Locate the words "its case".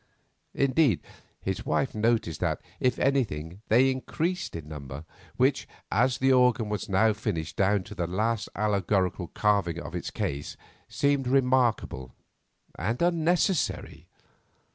9.93-10.57